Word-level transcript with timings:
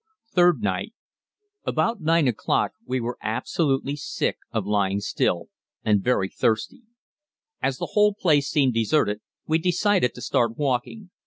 Third 0.31 0.61
Night. 0.63 0.95
About 1.63 2.01
9 2.01 2.27
o'clock 2.27 2.71
we 2.87 2.99
were 2.99 3.19
absolutely 3.21 3.95
sick 3.95 4.37
of 4.51 4.65
lying 4.65 4.99
still, 4.99 5.49
and 5.85 6.03
very 6.03 6.27
thirsty. 6.27 6.81
As 7.61 7.77
the 7.77 7.89
whole 7.91 8.15
place 8.15 8.49
seemed 8.49 8.73
deserted 8.73 9.21
we 9.45 9.59
decided 9.59 10.15
to 10.15 10.21
start 10.23 10.57
walking. 10.57 11.11